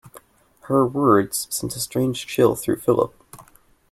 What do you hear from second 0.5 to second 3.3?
Her words sent a strange chill through Philip.